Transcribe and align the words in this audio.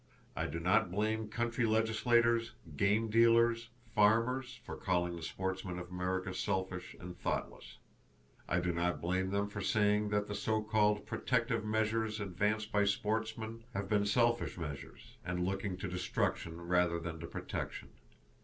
I 0.35 0.47
do 0.47 0.59
not 0.59 0.89
blame 0.89 1.27
country 1.29 1.63
legislators, 1.63 2.53
game 2.75 3.07
dealers, 3.11 3.69
farmers, 3.93 4.59
for 4.65 4.75
calling 4.75 5.15
the 5.15 5.21
sportsmen 5.21 5.77
of 5.77 5.91
America 5.91 6.33
selfish 6.33 6.95
and 6.99 7.15
thoughtless. 7.15 7.77
I 8.49 8.61
do 8.61 8.71
not 8.73 8.99
blame 8.99 9.29
them 9.29 9.47
for 9.47 9.61
saying 9.61 10.09
that 10.09 10.25
the 10.27 10.33
so 10.33 10.63
called 10.63 11.05
protective 11.05 11.63
measures 11.63 12.19
advanced 12.19 12.71
by 12.71 12.83
sportsmen 12.85 13.63
have 13.75 13.87
been 13.89 14.07
selfish 14.07 14.57
measures, 14.57 15.17
and 15.23 15.45
looking 15.45 15.77
to 15.77 15.87
destruction 15.87 16.59
rather 16.61 16.97
than 16.99 17.19
to 17.19 17.27
protection. 17.27 17.89